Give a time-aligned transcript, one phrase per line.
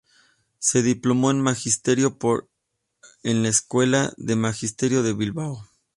[0.57, 2.49] Se diplomó en magisterio por
[3.21, 5.63] en la escuela de magisterio de Bilbao.